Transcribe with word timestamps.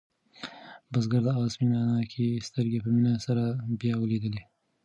بزګر 0.91 1.21
د 1.25 1.27
آس 1.43 1.53
مینه 1.59 1.79
ناکې 1.89 2.27
سترګې 2.47 2.79
په 2.83 2.89
مینه 2.95 3.13
سره 3.25 3.43
بیا 3.79 3.95
ولیدلې. 3.99 4.43